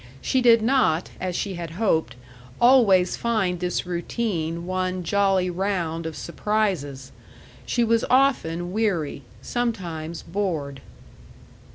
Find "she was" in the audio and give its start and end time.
7.67-8.03